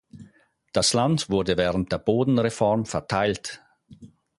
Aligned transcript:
Das 0.73 0.93
Land 0.93 1.29
wurde 1.29 1.57
während 1.57 1.91
der 1.91 1.99
Bodenreform 1.99 2.87
verteilt. 2.87 3.61